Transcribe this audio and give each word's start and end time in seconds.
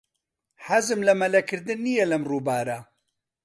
حەزم 0.67 0.99
لە 1.07 1.13
مەلەکردن 1.21 1.79
نییە 1.85 2.05
لەم 2.11 2.23
ڕووبارە. 2.29 2.79